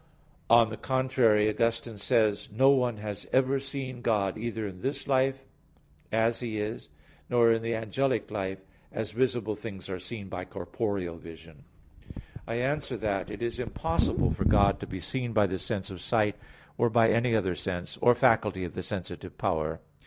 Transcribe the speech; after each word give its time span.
On 0.49 0.71
the 0.71 0.77
contrary, 0.77 1.47
Augustine 1.47 1.99
says 1.99 2.47
(De 2.47 2.47
Vid. 2.53 2.57
Deum, 2.57 2.57
Ep. 2.57 2.57
cxlvii): 2.57 2.57
"No 2.59 2.69
one 2.71 2.97
has 2.97 3.27
ever 3.31 3.59
seen 3.59 4.01
God 4.01 4.35
either 4.35 4.65
in 4.65 4.81
this 4.81 5.07
life, 5.07 5.43
as 6.11 6.39
He 6.39 6.57
is, 6.57 6.89
nor 7.29 7.51
in 7.51 7.61
the 7.61 7.75
angelic 7.75 8.31
life, 8.31 8.57
as 8.91 9.11
visible 9.11 9.55
things 9.55 9.91
are 9.91 9.99
seen 9.99 10.27
by 10.27 10.43
corporeal 10.43 11.17
vision." 11.17 11.65
I 12.47 12.55
answer 12.55 12.97
that, 12.97 13.29
It 13.29 13.43
is 13.43 13.59
impossible 13.59 14.31
for 14.33 14.45
God 14.45 14.79
to 14.79 14.87
be 14.87 14.99
seen 14.99 15.33
by 15.33 15.45
the 15.45 15.59
sense 15.59 15.91
of 15.91 16.01
sight, 16.01 16.35
or 16.79 16.89
by 16.89 17.11
any 17.11 17.35
other 17.35 17.53
sense, 17.53 17.99
or 18.01 18.15
faculty 18.15 18.63
of 18.63 18.73
the 18.73 18.81
sensitive 18.81 19.37
power. 19.37 19.81